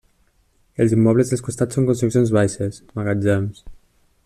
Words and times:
Els 0.85 0.95
immobles 0.95 1.33
dels 1.33 1.43
costats 1.49 1.79
són 1.79 1.87
construccions 1.91 2.33
baixes, 2.39 2.83
magatzems. 3.01 3.63